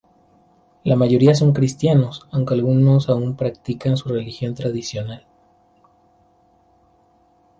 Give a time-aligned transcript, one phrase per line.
[0.83, 5.27] La mayoría son cristianos, aunque algunos aun practican su religión tradicional.